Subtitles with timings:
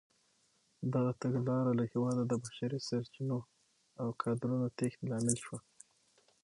[0.93, 3.39] دغه تګلاره له هېواده د بشري سرچینو
[4.01, 5.59] او کادرونو تېښتې لامل شوه.